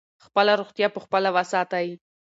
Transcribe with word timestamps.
خپله 0.25 0.53
روغتیا 0.61 0.87
په 0.93 0.99
خپله 1.05 1.29
وساتئ. 1.35 1.87